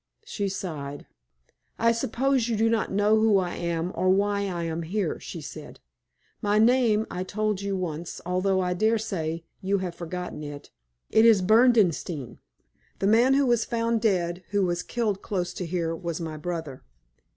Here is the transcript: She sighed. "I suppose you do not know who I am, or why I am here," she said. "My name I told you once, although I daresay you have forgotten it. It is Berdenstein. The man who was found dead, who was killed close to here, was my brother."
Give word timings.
She 0.25 0.49
sighed. 0.49 1.05
"I 1.77 1.91
suppose 1.91 2.49
you 2.49 2.55
do 2.57 2.71
not 2.71 2.91
know 2.91 3.17
who 3.17 3.37
I 3.37 3.53
am, 3.55 3.91
or 3.93 4.09
why 4.09 4.47
I 4.47 4.63
am 4.63 4.81
here," 4.81 5.19
she 5.19 5.41
said. 5.41 5.79
"My 6.41 6.57
name 6.57 7.05
I 7.11 7.23
told 7.23 7.61
you 7.61 7.77
once, 7.77 8.19
although 8.25 8.61
I 8.61 8.73
daresay 8.73 9.43
you 9.61 9.77
have 9.77 9.93
forgotten 9.93 10.43
it. 10.43 10.71
It 11.11 11.23
is 11.23 11.43
Berdenstein. 11.43 12.39
The 12.97 13.05
man 13.05 13.35
who 13.35 13.45
was 13.45 13.63
found 13.63 14.01
dead, 14.01 14.43
who 14.49 14.65
was 14.65 14.81
killed 14.81 15.21
close 15.21 15.53
to 15.53 15.67
here, 15.67 15.95
was 15.95 16.19
my 16.19 16.35
brother." 16.35 16.81